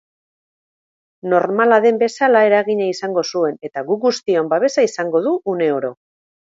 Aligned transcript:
Normala 1.33 1.77
den 1.85 2.01
bezala 2.05 2.43
eragina 2.49 2.89
izango 2.95 3.27
zuen 3.35 3.63
eta 3.71 3.87
gu 3.93 4.03
guztion 4.09 4.53
babesa 4.57 4.91
izango 4.93 5.27
du 5.29 5.41
uneoro. 5.57 5.99